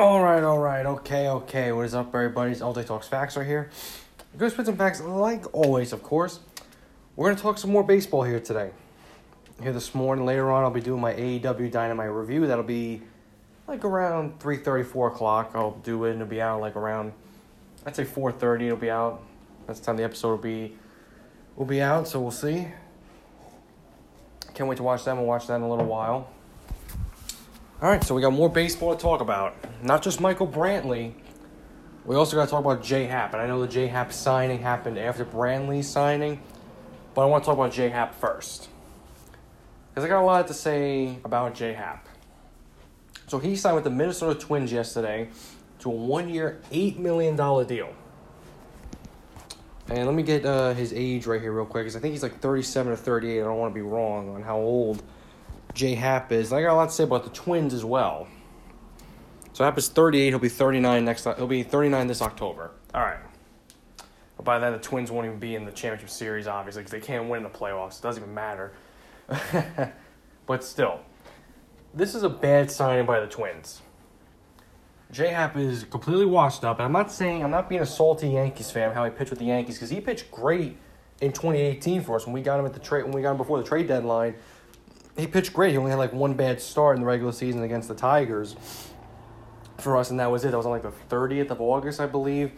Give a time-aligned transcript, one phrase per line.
[0.00, 1.72] All right, all right, okay, okay.
[1.72, 2.52] What is up, everybody?
[2.52, 3.68] It's All Day Talks Facts right here.
[4.36, 6.38] Going to spit some facts, like always, of course.
[7.16, 8.70] We're to talk some more baseball here today.
[9.60, 12.46] Here this morning, later on, I'll be doing my AEW Dynamite review.
[12.46, 13.02] That'll be
[13.66, 15.50] like around 3.30, 4 o'clock.
[15.56, 17.12] I'll do it, and it'll be out like around,
[17.84, 19.20] I'd say 4.30 it'll be out.
[19.66, 20.76] That's the time the episode will be,
[21.56, 22.68] will be out, so we'll see.
[24.54, 25.16] Can't wait to watch them.
[25.16, 26.30] We'll watch that in a little while.
[27.80, 29.54] All right, so we got more baseball to talk about.
[29.84, 31.12] Not just Michael Brantley.
[32.04, 33.34] We also got to talk about J Happ.
[33.34, 36.42] And I know the J Happ signing happened after Brantley's signing,
[37.14, 38.68] but I want to talk about J Happ first.
[39.90, 42.08] Because I got a lot to say about J Happ.
[43.28, 45.28] So he signed with the Minnesota Twins yesterday
[45.78, 47.94] to a one year, $8 million deal.
[49.88, 52.24] And let me get uh, his age right here real quick, because I think he's
[52.24, 53.40] like 37 or 38.
[53.40, 55.00] I don't want to be wrong on how old
[55.78, 56.52] J Happ is.
[56.52, 58.26] I got a lot to say about the Twins as well.
[59.52, 60.30] So Happ is 38.
[60.30, 61.24] He'll be 39 next.
[61.24, 62.72] He'll be 39 this October.
[62.92, 63.20] All right.
[64.36, 67.00] But by then, the Twins won't even be in the championship series, obviously, because they
[67.00, 68.00] can't win the playoffs.
[68.00, 68.72] It doesn't even matter.
[70.46, 71.00] but still,
[71.94, 73.80] this is a bad signing by the Twins.
[75.12, 78.30] J Happ is completely washed up, and I'm not saying I'm not being a salty
[78.30, 80.76] Yankees fan how he pitched with the Yankees because he pitched great
[81.20, 83.36] in 2018 for us when we got him at the trade when we got him
[83.36, 84.34] before the trade deadline
[85.18, 85.72] he pitched great.
[85.72, 88.54] He only had like one bad start in the regular season against the Tigers
[89.78, 90.52] for us, and that was it.
[90.52, 92.52] That was on like the 30th of August, I believe.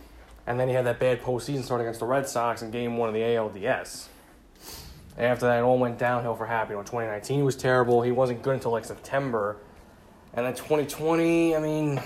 [0.47, 3.08] And then he had that bad postseason start against the Red Sox in game one
[3.08, 4.08] of the ALDS.
[5.16, 6.70] After that, it all went downhill for Happy.
[6.70, 8.03] You know, 2019 was terrible.
[8.03, 9.56] He wasn't good until like September.
[10.34, 12.00] And then 2020, I mean,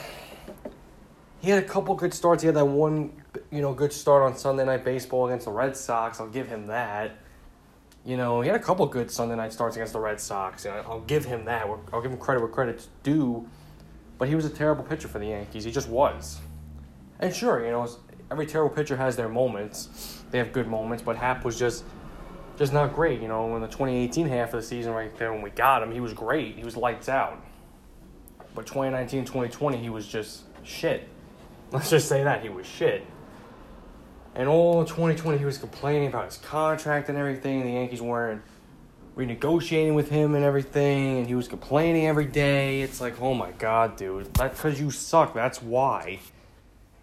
[1.41, 2.43] he had a couple good starts.
[2.43, 3.13] He had that one,
[3.51, 6.21] you know, good start on Sunday Night Baseball against the Red Sox.
[6.21, 7.19] I'll give him that.
[8.05, 10.67] You know, he had a couple good Sunday night starts against the Red Sox.
[10.67, 11.67] I'll give him that.
[11.93, 13.49] I'll give him credit where credit's due.
[14.19, 15.65] But he was a terrible pitcher for the Yankees.
[15.65, 16.41] He just was.
[17.19, 17.89] And sure, you know,
[18.31, 20.23] every terrible pitcher has their moments.
[20.31, 21.85] They have good moments, but Happ was just
[22.59, 23.21] just not great.
[23.21, 25.91] You know, in the 2018 half of the season, right there when we got him,
[25.91, 26.57] he was great.
[26.57, 27.43] He was lights out.
[28.55, 31.09] But 2019, 2020, he was just shit.
[31.73, 33.05] Let's just say that he was shit.
[34.35, 37.63] And all 2020, he was complaining about his contract and everything.
[37.65, 38.43] The Yankees weren't
[39.17, 42.83] renegotiating with him and everything, and he was complaining every day.
[42.83, 45.35] It's like, oh my god, dude, that's because you suck.
[45.35, 46.19] That's why.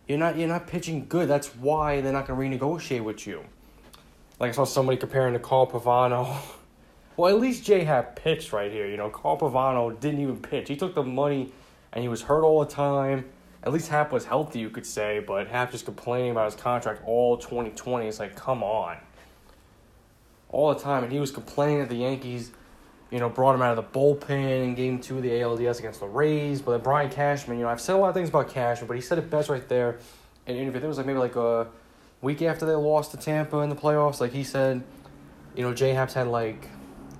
[0.07, 1.29] You're not you're not pitching good.
[1.29, 3.45] That's why they're not gonna renegotiate with you.
[4.39, 6.37] Like I saw somebody comparing to Carl Pavano.
[7.17, 8.87] Well, at least Jay Happ pitched right here.
[8.87, 10.69] You know, Carl Pavano didn't even pitch.
[10.69, 11.51] He took the money,
[11.91, 13.25] and he was hurt all the time
[13.63, 17.01] at least Happ was healthy, you could say, but Happ just complaining about his contract
[17.05, 18.07] all 2020.
[18.07, 18.97] It's like, come on.
[20.49, 21.03] All the time.
[21.03, 22.51] And he was complaining that the Yankees,
[23.11, 25.99] you know, brought him out of the bullpen in game two of the ALDS against
[25.99, 26.61] the Rays.
[26.61, 28.95] But then Brian Cashman, you know, I've said a lot of things about Cashman, but
[28.95, 29.99] he said it best right there
[30.47, 30.81] in an interview.
[30.81, 31.67] It was like maybe like a
[32.21, 34.19] week after they lost to Tampa in the playoffs.
[34.19, 34.83] Like he said,
[35.55, 36.67] you know, J Happ's had like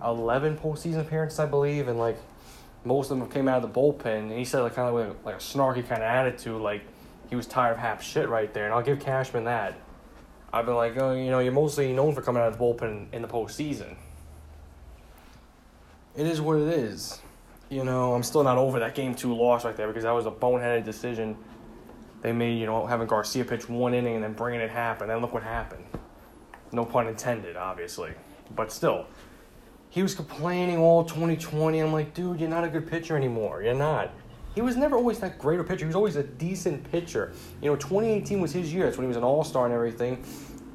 [0.03, 2.17] 11 postseason appearances, I believe, and like
[2.83, 5.25] most of them came out of the bullpen, and he said like kind of like,
[5.25, 6.83] like a snarky kind of attitude, like
[7.29, 9.75] he was tired of half shit right there, and I'll give Cashman that.
[10.53, 13.13] I've been like, oh, you know, you're mostly known for coming out of the bullpen
[13.13, 13.95] in the postseason.
[16.15, 17.21] It is what it is.
[17.69, 20.25] You know, I'm still not over that game two loss right there because that was
[20.25, 21.37] a boneheaded decision
[22.21, 25.03] they made, you know, having Garcia pitch one inning and then bringing it happen.
[25.03, 25.85] And then look what happened.
[26.71, 28.11] No pun intended, obviously.
[28.55, 29.07] But still,
[29.91, 31.79] he was complaining all 2020.
[31.79, 33.61] I'm like, dude, you're not a good pitcher anymore.
[33.61, 34.09] You're not.
[34.55, 35.79] He was never always that great a pitcher.
[35.79, 37.33] He was always a decent pitcher.
[37.61, 38.85] You know, 2018 was his year.
[38.85, 40.23] That's when he was an all star and everything.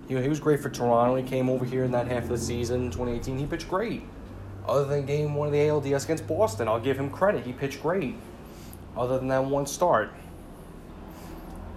[0.07, 1.17] You know, he was great for Toronto.
[1.17, 3.39] He came over here in that half of the season, 2018.
[3.39, 4.03] He pitched great.
[4.69, 7.47] Other than game one of the ALDS against Boston, I'll give him credit.
[7.47, 8.17] He pitched great.
[8.99, 10.13] Other than that one start.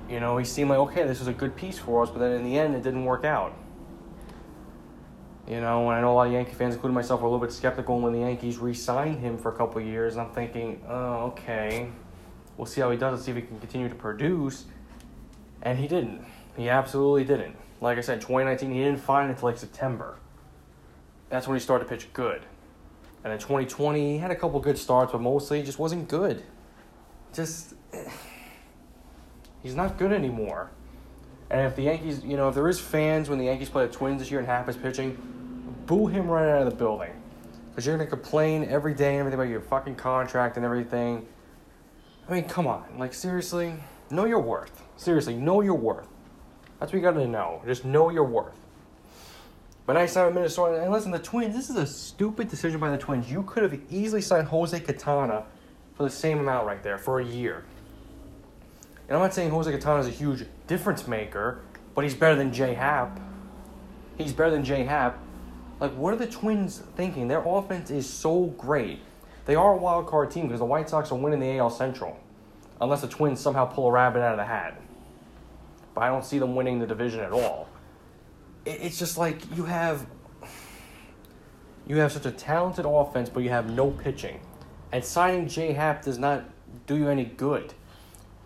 [0.10, 2.34] You know, he seemed like, okay, this was a good piece for us, but then
[2.34, 3.54] in the end, it didn't work out.
[5.50, 7.44] You know, and I know a lot of Yankee fans, including myself, were a little
[7.44, 10.16] bit skeptical when the Yankees re-signed him for a couple years.
[10.16, 11.90] I'm thinking, oh, okay,
[12.56, 13.14] we'll see how he does.
[13.14, 14.66] Let's see if he can continue to produce.
[15.64, 16.24] And he didn't.
[16.56, 17.56] He absolutely didn't.
[17.82, 20.20] Like I said, 2019, he didn't find it until like September.
[21.30, 22.44] That's when he started to pitch good.
[23.24, 26.44] And in 2020, he had a couple good starts, but mostly he just wasn't good.
[27.34, 28.08] Just, eh,
[29.64, 30.70] he's not good anymore.
[31.50, 33.92] And if the Yankees, you know, if there is fans when the Yankees play the
[33.92, 35.18] Twins this year and Happ is pitching,
[35.90, 37.12] boo him right out of the building.
[37.72, 41.26] Because you're going to complain every day and everything about your fucking contract and everything.
[42.28, 42.86] I mean, come on.
[43.00, 43.74] Like, seriously,
[44.12, 44.84] know your worth.
[44.98, 46.08] Seriously, know your worth.
[46.80, 47.64] That's what you got to know.
[47.66, 48.56] Just know your worth.
[49.88, 52.98] But I signed Minnesota, and listen, the Twins, this is a stupid decision by the
[52.98, 53.32] Twins.
[53.32, 55.46] You could have easily signed Jose Quintana
[55.96, 57.66] for the same amount right there for a year.
[59.08, 61.62] And I'm not saying Jose Quintana is a huge difference maker,
[61.96, 63.20] but he's better than Jay Happ.
[64.20, 65.18] He's better than Jay Happ.
[65.80, 67.28] Like, what are the Twins thinking?
[67.28, 69.00] Their offense is so great.
[69.46, 72.20] They are a wild card team because the White Sox are winning the AL Central,
[72.82, 74.80] unless the Twins somehow pull a rabbit out of the hat.
[75.96, 77.70] But I don't see them winning the division at all.
[78.66, 80.06] It's just like you have
[81.88, 84.40] you have such a talented offense, but you have no pitching.
[84.92, 86.44] And signing Jay Happ does not
[86.86, 87.74] do you any good.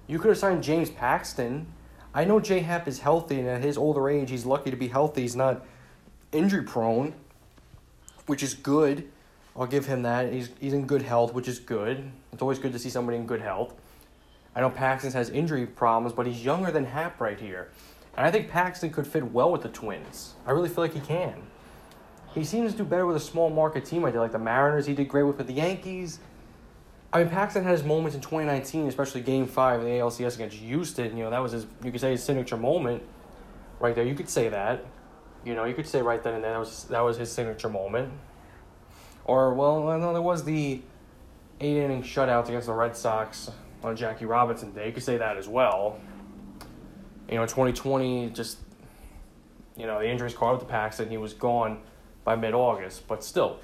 [0.07, 1.67] You could have signed James Paxton.
[2.13, 4.87] I know Jay Happ is healthy, and at his older age, he's lucky to be
[4.87, 5.21] healthy.
[5.23, 5.65] He's not
[6.31, 7.13] injury prone,
[8.25, 9.09] which is good.
[9.55, 10.31] I'll give him that.
[10.33, 12.11] He's he's in good health, which is good.
[12.31, 13.73] It's always good to see somebody in good health.
[14.55, 17.71] I know Paxton has injury problems, but he's younger than Happ right here.
[18.15, 20.33] And I think Paxton could fit well with the Twins.
[20.45, 21.33] I really feel like he can.
[22.35, 24.05] He seems to do better with a small market team.
[24.05, 24.85] I did like the Mariners.
[24.85, 26.19] He did great with, with the Yankees.
[27.11, 30.57] I mean, Paxton had his moments in 2019, especially Game Five of the ALCS against
[30.57, 31.15] Houston.
[31.15, 31.67] You know, that was his.
[31.83, 33.03] You could say his signature moment,
[33.79, 34.03] right there.
[34.03, 34.83] You could say that.
[35.45, 37.69] You know, you could say right then and there that was that was his signature
[37.69, 38.11] moment.
[39.25, 40.81] Or well, no, there was the
[41.59, 43.51] eight inning shutout against the Red Sox
[43.83, 44.87] on Jackie Robinson Day.
[44.87, 45.99] You could say that as well.
[47.29, 48.59] You know, 2020 just
[49.77, 51.09] you know the injuries caught up to Paxton.
[51.09, 51.81] He was gone
[52.23, 53.59] by mid August, but still,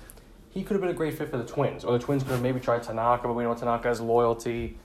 [0.49, 1.83] he could have been a great fit for the Twins.
[1.83, 4.77] Or the Twins could have maybe tried Tanaka, but we know Tanaka has loyalty.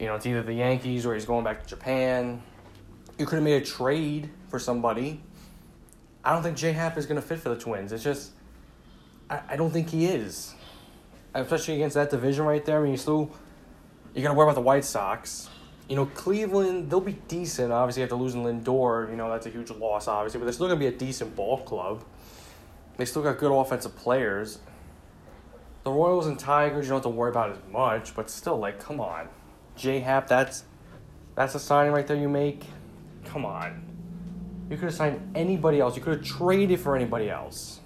[0.00, 2.42] You know, it's either the Yankees or he's going back to Japan.
[3.18, 5.22] You could have made a trade for somebody.
[6.26, 7.92] I don't think J Happ is going to fit for the Twins.
[7.92, 8.32] It's just,
[9.30, 10.54] I, I don't think he is.
[11.32, 12.80] Especially against that division right there.
[12.80, 13.30] I mean, you still,
[14.12, 15.48] you got to worry about the White Sox.
[15.88, 17.72] You know, Cleveland, they'll be decent.
[17.72, 20.80] Obviously, after losing Lindor, you know, that's a huge loss, obviously, but they're still going
[20.80, 22.02] to be a decent ball club.
[22.96, 24.58] They still got good offensive players.
[25.84, 28.80] The Royals and Tigers, you don't have to worry about as much, but still, like,
[28.80, 29.28] come on.
[29.76, 30.64] J Happ, that's
[31.36, 32.64] that's a signing right there you make.
[33.26, 33.95] Come on.
[34.68, 35.96] You could have signed anybody else.
[35.96, 37.80] You could have traded for anybody else.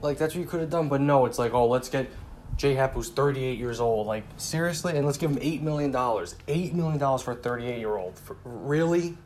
[0.00, 2.10] Like that's what you could have done, but no, it's like, oh, let's get
[2.56, 4.06] J Happ who's 38 years old.
[4.06, 6.36] Like seriously, and let's give him eight million dollars.
[6.48, 8.20] Eight million dollars for a 38 year old.
[8.44, 9.16] Really?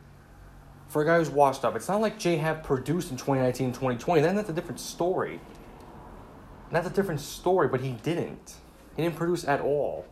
[0.87, 4.21] For a guy who's washed up, it's not like J Happ produced in 2019, 2020.
[4.21, 5.39] Then that's a different story.
[6.71, 8.55] That's a different story, but he didn't.
[8.95, 10.05] He didn't produce at all.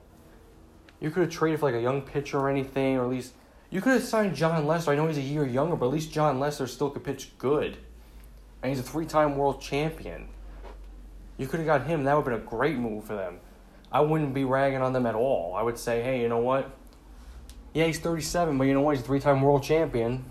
[0.99, 3.33] You could have traded for like a young pitcher or anything, or at least
[3.71, 4.91] you could have signed Jon Lester.
[4.91, 7.77] I know he's a year younger, but at least Jon Lester still could pitch good.
[8.61, 10.27] And he's a three time world champion.
[11.37, 12.03] You could have got him.
[12.03, 13.39] That would have been a great move for them.
[13.91, 15.55] I wouldn't be ragging on them at all.
[15.55, 16.69] I would say, hey, you know what?
[17.73, 18.95] Yeah, he's 37, but you know what?
[18.95, 20.25] He's a three time world champion.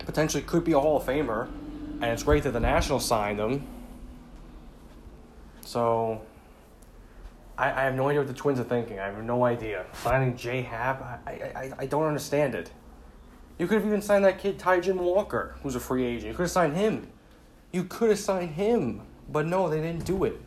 [0.00, 1.48] Potentially could be a Hall of Famer.
[1.94, 3.66] And it's great that the Nationals signed him.
[5.62, 6.20] So
[7.58, 8.98] I, I have no idea what the Twins are thinking.
[8.98, 9.86] I have no idea.
[10.02, 12.70] Signing J Happ, I, I, I don't understand it.
[13.58, 16.26] You could have even signed that kid Taijuan Walker, who's a free agent.
[16.26, 17.08] You could have signed him.
[17.72, 20.40] You could have signed him, but no, they didn't do it.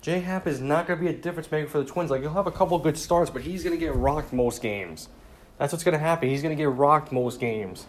[0.00, 2.10] J Happ is not going to be a difference maker for the Twins.
[2.10, 5.08] Like, he'll have a couple good starts, but he's going to get rocked most games.
[5.58, 6.28] That's what's going to happen.
[6.28, 7.86] He's going to get rocked most games.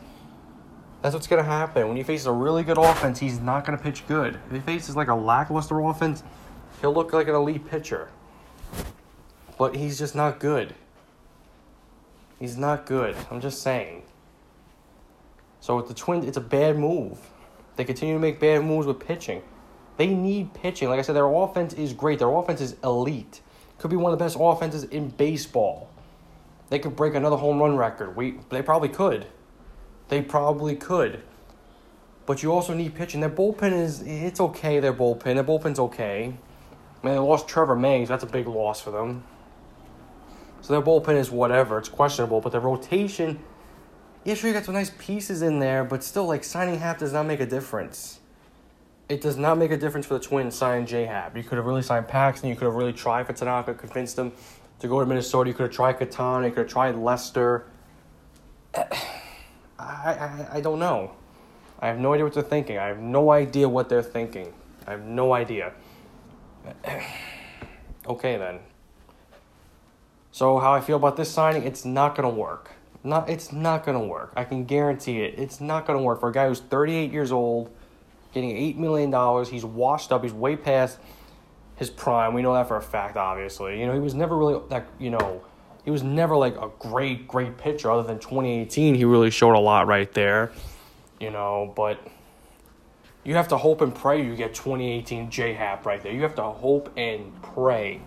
[1.02, 1.88] That's what's going to happen.
[1.88, 4.40] When he faces a really good offense, he's not going to pitch good.
[4.48, 6.24] If he faces like a lackluster offense,
[6.86, 8.10] he'll look like an elite pitcher.
[9.58, 10.76] But he's just not good.
[12.40, 13.16] He's not good.
[13.32, 14.04] I'm just saying.
[15.62, 17.18] So with the Twins, it's a bad move.
[17.76, 19.42] They continue to make bad moves with pitching.
[19.98, 20.90] They need pitching.
[20.90, 22.20] Like I said, their offense is great.
[22.20, 23.42] Their offense is elite.
[23.80, 25.90] Could be one of the best offenses in baseball.
[26.70, 28.16] They could break another home run record.
[28.16, 29.26] We they probably could.
[30.10, 31.24] They probably could.
[32.28, 33.22] But you also need pitching.
[33.22, 35.34] Their bullpen is it's okay, their bullpen.
[35.34, 36.36] Their bullpen's okay.
[37.06, 39.24] I mean they lost Trevor May, so that's a big loss for them.
[40.62, 43.40] So their bullpen is whatever, it's questionable, but their rotation
[44.26, 47.14] yeah, sure, you got some nice pieces in there, but still, like, signing Happ does
[47.14, 48.22] not make a difference.
[49.08, 51.38] It does not make a difference for the Twins signing J Happ.
[51.38, 52.50] You could have really signed Paxton.
[52.50, 54.32] You could have really tried for Tanaka, convinced them
[54.80, 55.48] to go to Minnesota.
[55.48, 56.48] You could have tried Quintana.
[56.48, 57.68] You could have tried Lester.
[58.76, 58.88] I,
[59.78, 61.12] I, I don't know.
[61.80, 62.80] I have no idea what they're thinking.
[62.80, 64.52] I have no idea what they're thinking.
[64.88, 65.72] I have no idea.
[68.08, 68.60] okay, then.
[70.32, 72.72] So, how I feel about this signing, it's not to work.
[73.04, 74.34] Not, it's not to work.
[74.36, 75.36] I can guarantee it.
[75.38, 77.72] It's not to work for a guy who's 38 years old,
[78.34, 79.46] getting $8 million.
[79.46, 80.24] He's washed up.
[80.24, 80.98] He's way past
[81.76, 82.34] his prime.
[82.34, 83.80] We know that for a fact, obviously.
[83.80, 85.42] You know, he was never really, that, you know,
[85.84, 88.96] he was never like a great, great pitcher other than 2018.
[88.96, 90.52] He really showed a lot right there,
[91.20, 92.00] you know, but
[93.26, 96.14] you have to hope and pray you get 2018 J Happ right there.
[96.14, 98.00] You have to hope and pray.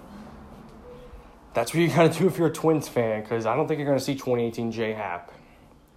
[1.52, 3.78] that's what you got to do if you're a Twins fan, because I don't think
[3.78, 5.32] you're to see 2018 J Happ.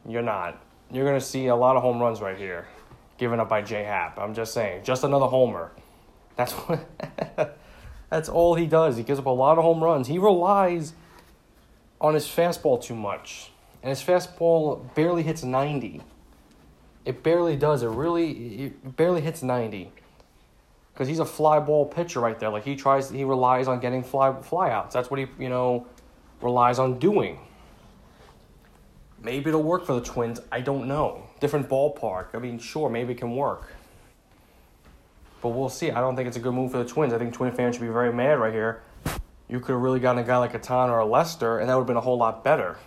[0.07, 0.59] You're not.
[0.91, 2.67] You're to see a lot of home runs right here,
[3.17, 4.17] given up by J Happ.
[4.17, 5.71] I'm just saying, just another homer.
[6.35, 6.89] That's what.
[8.09, 8.97] that's all he does.
[8.97, 10.07] He gives up a lot of home runs.
[10.07, 10.93] He relies
[12.01, 13.51] on his fastball too much,
[13.83, 16.01] and his fastball barely hits 90.
[17.05, 17.84] It barely does.
[17.84, 19.91] It really, it barely hits 90
[20.93, 22.50] because he's a fly ball pitcher right there.
[22.50, 24.91] Like he tries, he relies on getting fly flyouts.
[24.91, 25.88] That's what he you know
[26.41, 27.39] relies on doing.
[29.24, 30.39] Maybe it'll work for the Twins.
[30.51, 31.24] I don't know.
[31.39, 32.27] Different ballpark.
[32.34, 33.72] I mean, sure, maybe it can work.
[35.41, 35.91] But we'll see.
[35.91, 37.13] I don't think it's a good move for the Twins.
[37.13, 38.81] I think Twin fans should be very mad right here.
[39.48, 41.75] You could have really gotten a guy like a Ton or a Lester, and that
[41.75, 42.77] would have been a whole lot better.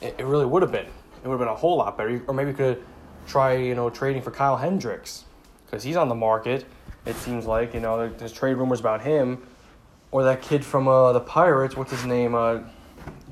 [0.00, 0.86] It, it really would have been.
[1.26, 2.22] It would have been a whole lot better.
[2.28, 2.84] Or maybe you could
[3.26, 5.24] try, you know, trading for Kyle Hendricks
[5.64, 6.64] because he's on the market.
[7.04, 9.44] It seems like you know there's trade rumors about him,
[10.12, 11.76] or that kid from uh, the Pirates.
[11.76, 12.36] What's his name?
[12.36, 12.60] Uh,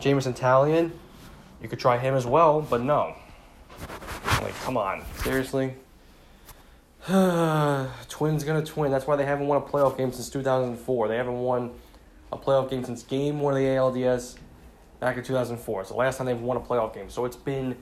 [0.00, 0.90] Jameson Taillon.
[1.62, 3.14] You could try him as well, but no.
[4.42, 5.74] Like, come on, seriously.
[7.06, 8.90] Twins gonna twin.
[8.90, 11.06] That's why they haven't won a playoff game since 2004.
[11.06, 11.70] They haven't won
[12.32, 14.36] a playoff game since Game One of the ALDS
[15.04, 15.82] back in 2004.
[15.82, 17.10] It's the last time they've won a playoff game.
[17.10, 17.76] So it's been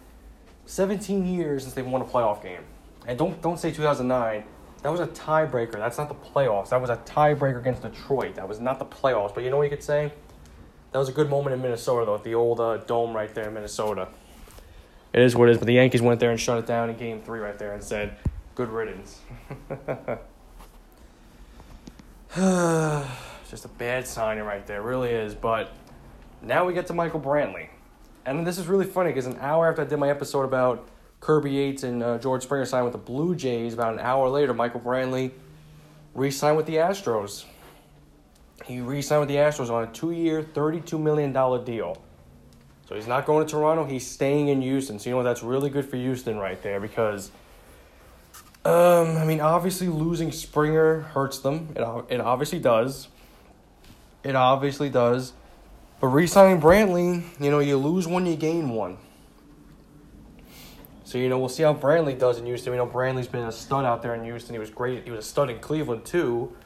[0.67, 2.62] 17 years since they've won a playoff game.
[3.07, 4.43] And don't don't say 2009.
[4.83, 5.75] That was a tiebreaker.
[5.75, 6.71] That's not the playoffs.
[6.71, 8.35] That was a tiebreaker against Detroit.
[8.35, 9.33] That was not the playoffs.
[9.33, 10.12] But you know what you could say?
[10.91, 13.47] That was a good moment in Minnesota, though, at the old uh, dome right there
[13.47, 14.09] in Minnesota.
[15.12, 15.59] It is what it is.
[15.59, 17.85] But the Yankees went there and shut it down in Game Three right there and
[17.85, 18.17] said,
[18.57, 19.21] "Good riddance."
[23.52, 25.35] Just a bad signing right there, really is.
[25.35, 25.73] But
[26.43, 27.69] now we get to Michael Brantley,
[28.27, 30.89] and this is really funny because an hour after I did my episode about
[31.21, 33.75] Kirby Yates and uh, George Springer signed with the Blue Jays.
[33.75, 35.31] About an hour later, Michael Brantley
[36.15, 37.45] re-signed with the Astros.
[38.65, 41.33] He re-signed with the Astros on a two-year, $32 million
[41.65, 42.03] deal.
[42.89, 43.85] So he's not going to Toronto.
[43.85, 44.99] He's staying in Houston.
[44.99, 45.23] So you know?
[45.23, 47.31] That's really good for Houston right there because,
[48.65, 51.69] um, I mean, obviously losing Springer hurts them.
[51.77, 53.09] It it obviously does.
[54.25, 55.33] It obviously does.
[56.02, 58.99] But re-signing Brantley, you know, you lose one, you gain one.
[61.04, 62.73] So, you know, we'll see how Brantley does in Houston.
[62.73, 64.52] We know Brantley's been a stud out there in Houston.
[64.52, 65.04] He was great.
[65.04, 66.56] He was a stud in Cleveland, too.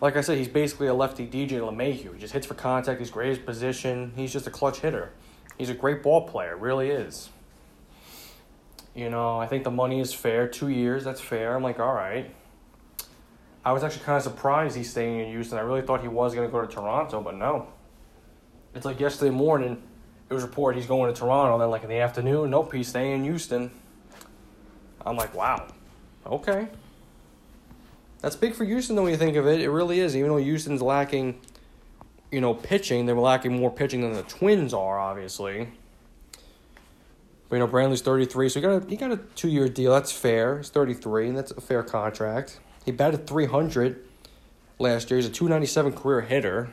[0.00, 2.14] Like I said, he's basically a lefty DJ LeMahieu.
[2.14, 3.00] He just hits for contact.
[3.00, 4.12] He's great at his position.
[4.16, 5.10] He's just a clutch hitter.
[5.58, 7.28] He's a great ball player, really is.
[8.94, 10.48] You know, I think the money is fair.
[10.48, 11.54] Two years, that's fair.
[11.54, 12.34] I'm like, all right.
[13.62, 15.58] I was actually kind of surprised he's staying in Houston.
[15.58, 17.68] I really thought he was going to go to Toronto, but no.
[18.74, 19.82] It's like yesterday morning,
[20.28, 21.58] it was reported he's going to Toronto.
[21.58, 23.70] Then, like in the afternoon, nope, he's staying in Houston.
[25.04, 25.66] I'm like, wow,
[26.26, 26.68] okay.
[28.20, 29.60] That's big for Houston, though, when you think of it.
[29.60, 30.14] It really is.
[30.14, 31.40] Even though Houston's lacking,
[32.30, 35.68] you know, pitching, they're lacking more pitching than the Twins are, obviously.
[37.48, 39.92] But, you know, Brantley's 33, so he got a, he got a two year deal.
[39.92, 40.58] That's fair.
[40.58, 42.60] He's 33, and that's a fair contract.
[42.84, 44.04] He batted 300
[44.78, 45.18] last year.
[45.18, 46.70] He's a 297 career hitter.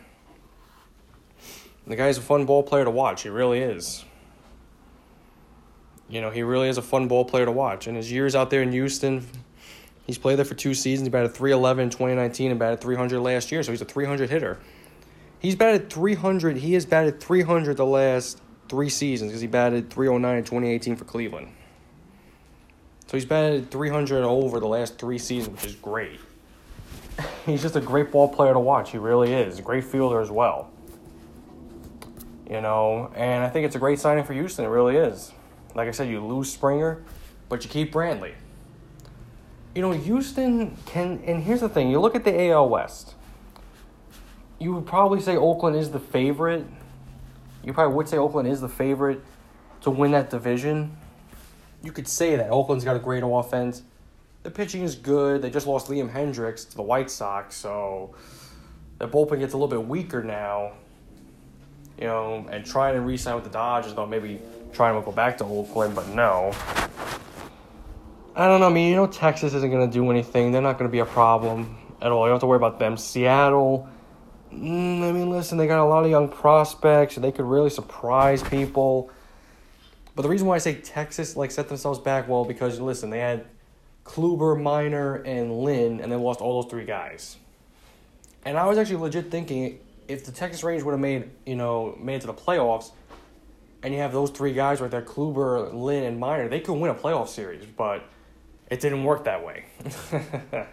[1.88, 3.24] The guy's a fun ball player to watch.
[3.24, 4.04] He really is.
[6.10, 7.88] You know, he really is a fun ball player to watch.
[7.88, 9.26] And his years out there in Houston,
[10.06, 11.08] he's played there for two seasons.
[11.08, 14.58] He batted 311 in 2019 and batted 300 last year, so he's a 300 hitter.
[15.40, 16.58] He's batted 300.
[16.58, 21.06] He has batted 300 the last three seasons because he batted 309 in 2018 for
[21.06, 21.48] Cleveland.
[23.06, 26.20] So he's batted 300 over the last three seasons, which is great.
[27.46, 28.92] He's just a great ball player to watch.
[28.92, 29.60] He really is.
[29.60, 30.70] A great fielder as well.
[32.50, 34.64] You know, and I think it's a great signing for Houston.
[34.64, 35.34] It really is.
[35.76, 37.04] Like I said, you lose Springer,
[37.50, 38.34] but you keep Brantley.
[39.76, 43.16] You know, Houston can, and here's the thing you look at the AL West.
[44.60, 46.66] You would probably say Oakland is the favorite.
[47.64, 49.22] You probably would say Oakland is the favorite
[49.82, 50.98] to win that division.
[51.84, 52.50] You could say that.
[52.50, 53.84] Oakland's got a great offense.
[54.44, 55.42] The pitching is good.
[55.42, 58.16] They just lost Liam Hendriks to the White Sox, so
[58.98, 60.72] the bullpen gets a little bit weaker now.
[62.00, 64.40] You know, and trying to re sign with the Dodgers, though, maybe
[64.74, 66.54] trying to go back to Oakland, but no.
[68.36, 68.68] I don't know.
[68.68, 70.52] I mean, you know, Texas isn't going to do anything.
[70.52, 72.26] They're not going to be a problem at all.
[72.26, 72.96] You don't have to worry about them.
[72.96, 73.90] Seattle,
[74.54, 77.16] mm, I mean, listen, they got a lot of young prospects.
[77.16, 79.10] and They could really surprise people.
[80.16, 83.20] But the reason why I say Texas like set themselves back well because listen, they
[83.20, 83.46] had
[84.04, 87.38] Kluber, Minor, and Lynn, and they lost all those three guys.
[88.46, 91.98] And I was actually legit thinking if the Texas Rangers would have made you know
[92.00, 92.92] made it to the playoffs,
[93.84, 96.92] and you have those three guys right there, Kluber, Lynn, and Minor, they could win
[96.92, 98.04] a playoff series, but
[98.70, 99.66] it didn't work that way.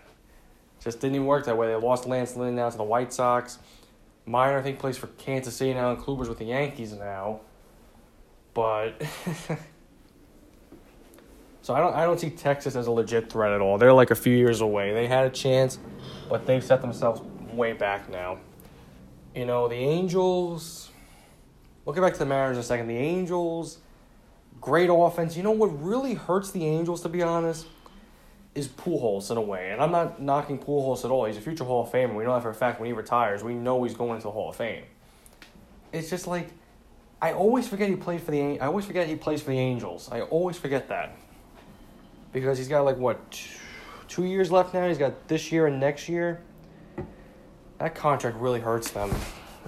[0.80, 1.68] Just didn't even work that way.
[1.68, 3.58] They lost Lance Lynn now to the White Sox.
[4.26, 7.40] Minor, I think, plays for Kansas City now, and Kluber's with the Yankees now.
[8.52, 9.02] But
[11.62, 13.78] so I don't I don't see Texas as a legit threat at all.
[13.78, 14.92] They're like a few years away.
[14.92, 15.78] They had a chance,
[16.28, 17.20] but they've set themselves
[17.52, 18.38] way back now.
[19.34, 20.90] You know, the Angels
[21.84, 22.88] We'll get back to the Mariners in a second.
[22.88, 23.78] The Angels,
[24.60, 25.36] great offense.
[25.36, 27.66] You know what really hurts the Angels, to be honest,
[28.54, 29.70] is Pujols in a way.
[29.70, 31.26] And I'm not knocking Pujols at all.
[31.26, 32.14] He's a future Hall of Famer.
[32.14, 32.80] We know that for a fact.
[32.80, 34.84] When he retires, we know he's going into the Hall of Fame.
[35.92, 36.48] It's just like
[37.20, 38.58] I always forget he played for the.
[38.60, 40.08] I always forget he plays for the Angels.
[40.10, 41.16] I always forget that
[42.32, 43.38] because he's got like what
[44.08, 44.88] two years left now.
[44.88, 46.40] He's got this year and next year.
[47.78, 49.10] That contract really hurts them.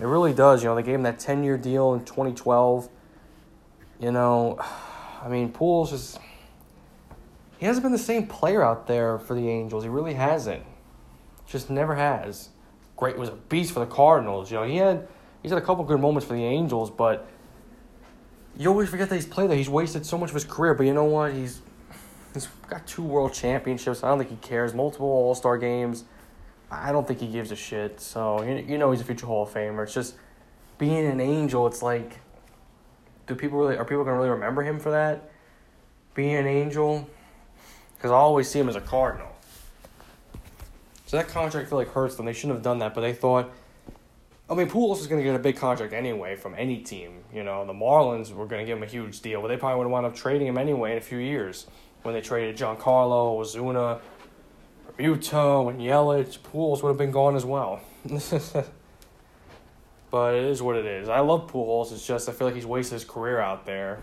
[0.01, 0.63] It really does.
[0.63, 2.89] You know, they gave him that 10 year deal in 2012.
[4.01, 4.59] You know,
[5.23, 6.19] I mean, Pujols just.
[7.59, 9.83] He hasn't been the same player out there for the Angels.
[9.83, 10.63] He really hasn't.
[11.47, 12.51] Just never has.
[12.97, 14.51] Great was a beast for the Cardinals.
[14.51, 15.09] You know, he had
[15.43, 17.27] he's had a couple good moments for the Angels, but
[18.59, 19.57] you always forget that he's played there.
[19.57, 21.33] He's wasted so much of his career, but you know what?
[21.33, 21.61] He's
[22.35, 24.03] he's got two world championships.
[24.03, 24.75] I don't think he cares.
[24.75, 26.05] Multiple All Star games.
[26.71, 28.01] I don't think he gives a shit.
[28.01, 29.85] So you, you know he's a future Hall of Famer.
[29.85, 30.17] It's just
[30.79, 31.67] being an angel.
[31.67, 32.19] It's like,
[33.27, 35.31] do people really are people gonna really remember him for that?
[36.15, 37.09] Being an angel,
[37.97, 39.29] because I always see him as a Cardinal.
[41.07, 42.27] So that contract I feel like hurts them.
[42.27, 43.51] They shouldn't have done that, but they thought.
[44.49, 47.25] I mean, Pujols was going to get a big contract anyway from any team.
[47.35, 49.79] You know, the Marlins were going to give him a huge deal, but they probably
[49.79, 51.67] would have wound up trading him anyway in a few years
[52.03, 54.01] when they traded Giancarlo, Ozuna,
[54.99, 57.81] Muto and Yelich, Pools would have been gone as well.
[60.11, 61.09] but it is what it is.
[61.09, 61.93] I love Pools.
[61.93, 64.03] It's just I feel like he's wasted his career out there.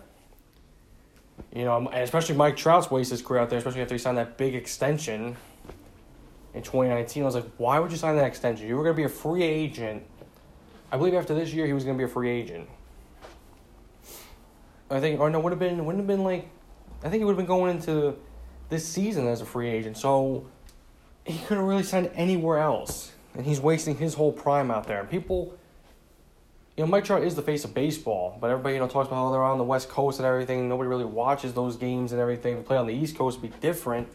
[1.54, 4.18] You know, and especially Mike Trout's wasted his career out there, especially after he signed
[4.18, 5.36] that big extension
[6.54, 7.24] in 2019.
[7.24, 8.68] I was like, why would you sign that extension?
[8.68, 10.04] You were going to be a free agent.
[10.92, 12.70] I believe after this year, he was going to be a free agent.
[14.92, 16.48] I think, or no, would have been, wouldn't have been like,
[17.04, 18.16] I think he would have been going into
[18.70, 19.98] this season as a free agent.
[19.98, 20.46] So
[21.26, 23.12] he could have really signed anywhere else.
[23.36, 25.00] And he's wasting his whole prime out there.
[25.00, 25.58] And people,
[26.78, 29.16] you know, Mike Trout is the face of baseball, but everybody, you know, talks about
[29.16, 30.70] how they're on the West Coast and everything.
[30.70, 32.58] Nobody really watches those games and everything.
[32.58, 34.08] To play on the East Coast would be different.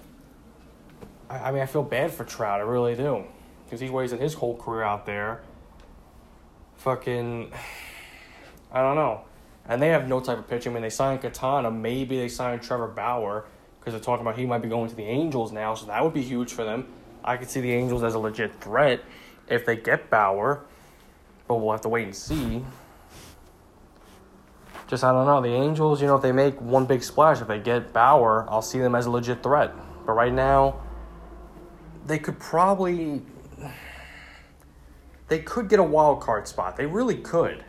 [1.29, 2.61] I, I mean, I feel bad for Trout.
[2.61, 3.25] I really do.
[3.65, 5.41] Because he's wasting his whole career out there.
[6.77, 7.53] Fucking,
[8.73, 9.23] I don't know.
[9.67, 10.73] And they have no type of pitching.
[10.73, 11.71] I mean, they signed Quintana.
[11.71, 13.47] Maybe they signed Trevor Bauer
[13.79, 16.15] because they're talking about he might be going to the Angels now, so that would
[16.15, 16.89] be huge for them.
[17.25, 19.03] I could see the Angels as a legit threat
[19.49, 20.65] if they get Bauer,
[21.47, 22.65] but we'll have to wait and see.
[24.87, 25.41] Just I don't know.
[25.43, 28.63] The Angels, you know, if they make one big splash, if they get Bauer, I'll
[28.63, 29.73] see them as a legit threat.
[30.07, 30.81] But right now,
[32.07, 33.23] they could probably
[35.29, 36.77] they could get a wild card spot.
[36.77, 37.65] They really could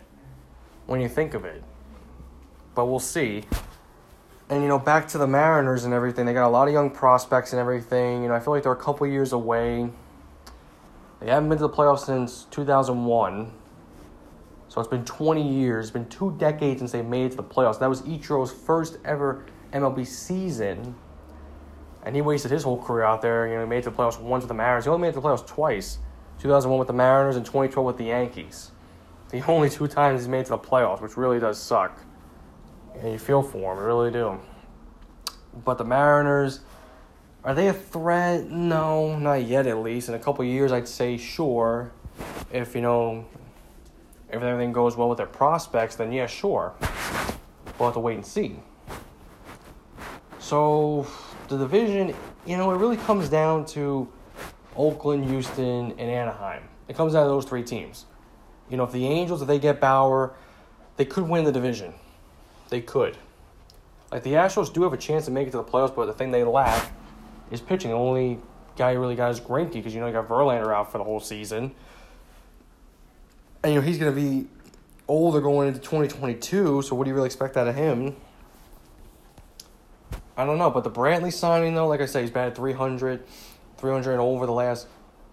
[0.86, 1.62] when you think of it.
[2.74, 3.44] But we'll see.
[4.50, 6.90] And you know, back to the Mariners and everything, they got a lot of young
[6.90, 8.24] prospects and everything.
[8.24, 9.90] You know, I feel like they're a couple years away.
[11.20, 13.52] They haven't been to the playoffs since 2001.
[14.70, 17.44] So it's been 20 years, it's been two decades since they made it to the
[17.44, 17.80] playoffs.
[17.80, 20.96] That was Ichiro's first ever MLB season.
[22.04, 23.48] And he wasted his whole career out there.
[23.48, 24.86] You know, he made it to the playoffs once with the Mariners.
[24.86, 26.00] He only made it to the playoffs twice
[26.40, 28.72] 2001 with the Mariners and 2012 with the Yankees.
[29.30, 32.00] The only two times he's made it to the playoffs, which really does suck
[32.96, 34.40] and you feel for them, really do.
[35.66, 36.62] But the Mariners,
[37.44, 38.50] are they a threat?
[38.50, 39.68] No, not yet.
[39.68, 41.92] At least in a couple years, I'd say sure.
[42.52, 43.26] If you know,
[44.30, 46.74] if everything goes well with their prospects, then yeah, sure.
[47.78, 48.60] We'll have to wait and see.
[50.40, 51.08] So
[51.48, 52.14] the division,
[52.46, 54.12] you know, it really comes down to
[54.76, 56.64] Oakland, Houston, and Anaheim.
[56.88, 58.06] It comes down to those three teams.
[58.70, 60.36] You know, if the Angels, if they get Bauer,
[60.98, 61.94] they could win the division.
[62.70, 63.18] They could.
[64.12, 66.14] Like the Astros do have a chance to make it to the playoffs, but the
[66.14, 66.92] thing they lack
[67.52, 67.92] is pitching.
[67.92, 68.40] The only
[68.76, 71.04] guy who really got is Greinke because you know you got Verlander out for the
[71.04, 71.74] whole season,
[73.64, 74.48] and you know he's gonna be
[75.08, 76.82] older going into twenty twenty two.
[76.82, 78.16] So what do you really expect out of him?
[80.36, 83.26] I don't know, but the Brantley signing though, like I said, he's batted 300,
[83.78, 84.88] 300 and over the last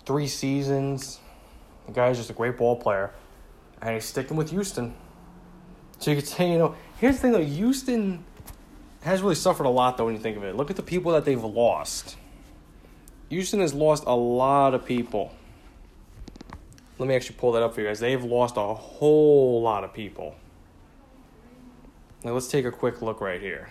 [0.05, 1.21] three seasons.
[1.87, 3.13] The guy's just a great ball player,
[3.81, 4.97] and he's sticking with Houston.
[6.01, 8.25] So you could say, you know, here's the thing though, Houston
[9.03, 10.57] has really suffered a lot though when you think of it.
[10.57, 12.17] Look at the people that they've lost.
[13.29, 15.35] Houston has lost a lot of people.
[16.99, 18.01] Let me actually pull that up for you guys.
[18.01, 20.35] They've lost a whole lot of people.
[22.25, 23.69] Now let's take a quick look right here.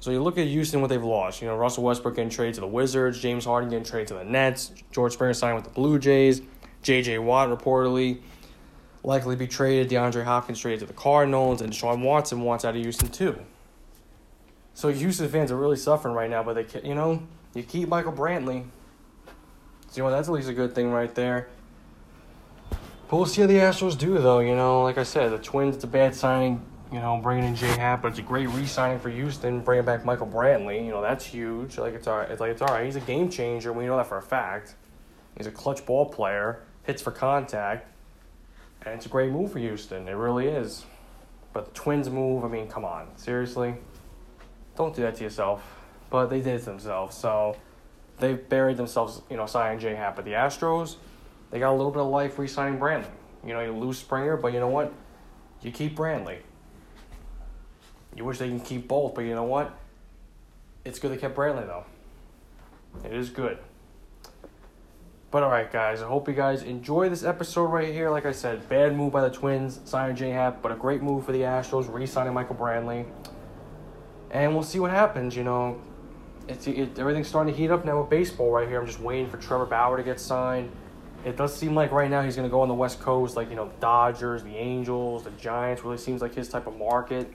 [0.00, 1.42] So you look at Houston, what they've lost.
[1.42, 4.24] You know, Russell Westbrook getting traded to the Wizards, James Harden getting traded to the
[4.24, 6.40] Nets, George Springer signed with the Blue Jays,
[6.82, 7.18] J.J.
[7.18, 8.20] Watt reportedly
[9.08, 9.88] likely be traded.
[9.88, 13.38] DeAndre Hopkins traded to the Cardinals, and Deshaun Watson wants out of Houston too.
[14.74, 17.88] So Houston fans are really suffering right now, but they, can, you know, you keep
[17.88, 18.66] Michael Brantley.
[19.88, 21.48] So you know that's at least a good thing right there.
[22.70, 24.40] But we'll see how the Astros do, though.
[24.40, 26.62] You know, like I said, the Twins, it's a bad signing.
[26.92, 29.60] You know, bringing in J Happ, but it's a great re-signing for Houston.
[29.60, 31.78] Bringing back Michael Brantley, you know, that's huge.
[31.78, 32.30] Like it's all right.
[32.30, 32.84] It's like it's all right.
[32.84, 33.72] He's a game changer.
[33.72, 34.74] We know that for a fact.
[35.36, 36.60] He's a clutch ball player.
[36.84, 37.86] Hits for contact,
[38.84, 40.08] and it's a great move for Houston.
[40.08, 40.84] It really is.
[41.52, 42.44] But the Twins move.
[42.44, 43.74] I mean, come on, seriously.
[44.76, 45.62] Don't do that to yourself.
[46.10, 47.16] But they did it themselves.
[47.16, 47.56] So
[48.18, 49.22] they've buried themselves.
[49.30, 50.16] You know, signing J Happ.
[50.16, 50.96] But the Astros
[51.50, 53.08] they got a little bit of life re-signing Brantley.
[53.44, 54.92] You know, you lose Springer, but you know what?
[55.62, 56.38] You keep Brantley.
[58.14, 59.72] You wish they can keep both, but you know what?
[60.84, 61.84] It's good they kept Brantley though.
[63.04, 63.58] It is good.
[65.30, 66.00] But all right, guys.
[66.00, 68.10] I hope you guys enjoy this episode right here.
[68.10, 71.26] Like I said, bad move by the Twins, signing J Happ, but a great move
[71.26, 73.06] for the Astros, re-signing Michael Brantley.
[74.30, 75.36] And we'll see what happens.
[75.36, 75.80] You know,
[76.48, 78.80] it's it, everything's starting to heat up now with baseball right here.
[78.80, 80.72] I'm just waiting for Trevor Bauer to get signed
[81.24, 83.50] it does seem like right now he's going to go on the West Coast, like,
[83.50, 87.32] you know, the Dodgers, the Angels, the Giants, really seems like his type of market.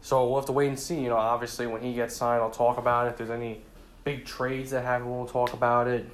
[0.00, 1.00] So we'll have to wait and see.
[1.00, 3.10] You know, obviously, when he gets signed, I'll talk about it.
[3.10, 3.62] If there's any
[4.04, 6.06] big trades that happen, we'll talk about it.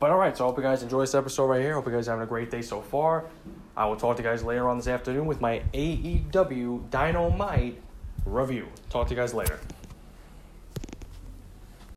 [0.00, 1.74] But all right, so I hope you guys enjoy this episode right here.
[1.74, 3.24] Hope you guys having a great day so far.
[3.76, 7.80] I will talk to you guys later on this afternoon with my AEW Dynamite
[8.24, 8.68] review.
[8.90, 9.58] Talk to you guys later.